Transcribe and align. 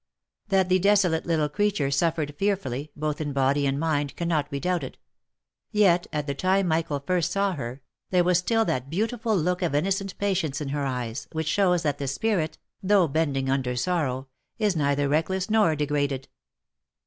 That 0.47 0.67
the 0.67 0.79
desolate 0.79 1.27
little 1.27 1.47
creature 1.47 1.91
suffered 1.91 2.33
fearfully, 2.39 2.91
both 2.95 3.21
in 3.21 3.33
body 3.33 3.67
and 3.67 3.79
mind, 3.79 4.15
cannot 4.15 4.49
be 4.49 4.59
doubted; 4.59 4.97
yet 5.71 6.07
at 6.11 6.25
the 6.25 6.33
time 6.33 6.67
Michael 6.67 7.03
first 7.05 7.31
saw 7.31 7.53
her, 7.53 7.83
there 8.09 8.23
was 8.23 8.39
still 8.39 8.65
that 8.65 8.89
beautiful 8.89 9.37
look 9.37 9.61
of 9.61 9.75
innocent 9.75 10.17
patience 10.17 10.59
in 10.59 10.69
her 10.69 10.87
eyes, 10.87 11.27
which 11.33 11.45
shows 11.45 11.83
that 11.83 11.99
the 11.99 12.07
spirit, 12.07 12.57
though 12.81 13.07
bending 13.07 13.47
under 13.47 13.75
sorrow, 13.75 14.27
is 14.57 14.75
neither 14.75 15.07
reckless 15.07 15.51
nor 15.51 15.75
degraded. 15.75 16.29